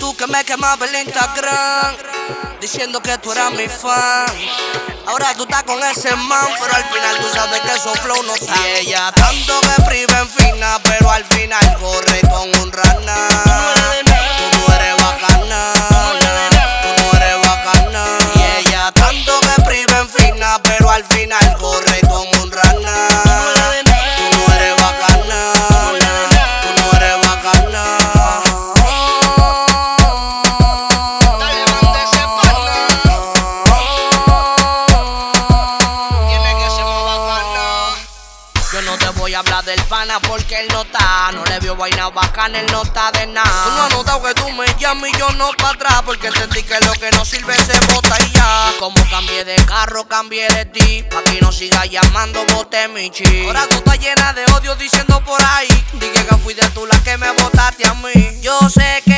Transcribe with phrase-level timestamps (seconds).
[0.00, 1.94] Tú que me quemabas el Instagram,
[2.58, 4.26] diciendo que tú eras mi fan.
[5.06, 8.34] Ahora tú estás con ese man, pero al final tú sabes que esos flow no
[8.34, 8.56] están.
[8.58, 10.28] Y ella tanto que priva en
[38.90, 41.30] no te voy a hablar del pana porque él no está.
[41.32, 43.64] No le vio vaina bacana, él no está de nada.
[43.64, 46.02] Tú no has notado que tú me llamas y yo no para atrás.
[46.04, 48.72] Porque entendí que lo que no sirve se bota y ya.
[48.78, 51.04] Como cambié de carro, cambié de ti.
[51.10, 53.46] Pa' que no sigas llamando, bote mi chi.
[53.46, 55.68] Ahora tú estás llena de odio diciendo por ahí.
[55.92, 58.40] Dije que fuiste tú la que me botaste a mí.
[58.42, 59.09] Yo sé que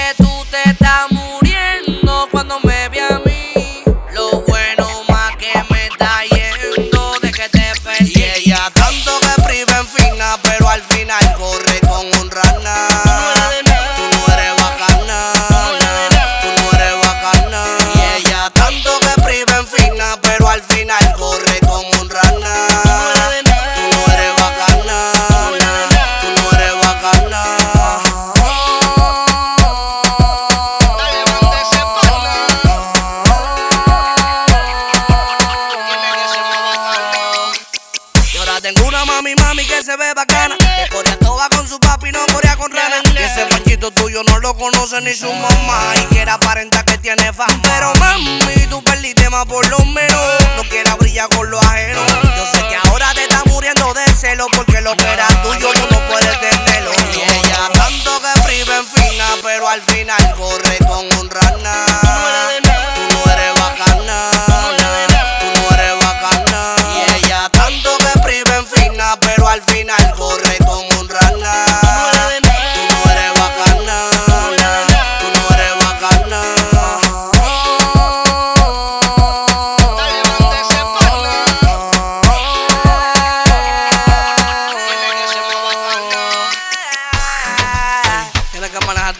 [39.07, 40.57] mami, mami que se ve bacana.
[40.59, 43.03] Que corea toda con su papi, no corea con rana.
[43.05, 45.95] Y ese panchito tuyo no lo conoce ni su mamá.
[46.01, 47.59] Y quiere aparentar que tiene fama.
[47.63, 50.21] Pero mami, tú perdiste más por lo menos.
[50.57, 52.01] No quieras brillar con lo ajeno.
[52.37, 54.47] Yo sé que ahora te estás muriendo de celo.
[54.55, 56.93] Porque lo que era tuyo tú no puedes tenerlo.
[57.15, 60.82] Y ella tanto que priva en fina, pero al final corre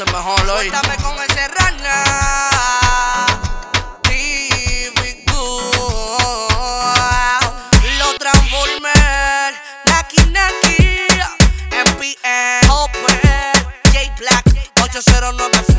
[0.03, 0.69] esto es mejor hoy.
[0.69, 2.53] Suéltame con ese rana.
[14.23, 14.45] Black
[14.81, 15.72] 809